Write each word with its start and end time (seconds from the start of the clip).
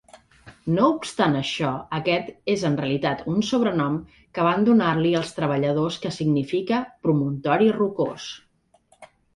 No 0.75 0.85
obstant 0.93 1.35
això, 1.41 1.73
aquest 1.97 2.31
és 2.55 2.63
en 2.71 2.79
realitat 2.81 3.21
un 3.33 3.45
sobrenom 3.51 4.01
que 4.39 4.49
van 4.51 4.67
donar-li 4.71 5.15
els 5.23 5.37
treballadors 5.39 6.03
que 6.07 6.15
significa 6.21 6.85
"promontori 7.07 7.73
rocós". 7.81 8.31